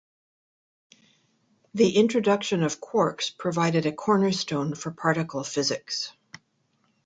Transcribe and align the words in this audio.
The 1.75 1.95
introduction 1.95 2.63
of 2.63 2.81
quarks 2.81 3.37
provided 3.37 3.85
a 3.85 3.91
cornerstone 3.91 4.73
for 4.73 4.89
particle 4.89 5.43
physics. 5.43 6.11